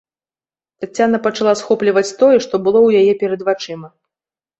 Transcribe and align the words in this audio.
Таццяна 0.85 1.19
пачала 1.27 1.53
схопліваць 1.61 2.13
тое, 2.21 2.37
што 2.45 2.61
было 2.69 2.79
ў 2.87 3.03
яе 3.03 3.13
перад 3.21 3.45
вачыма. 3.51 3.87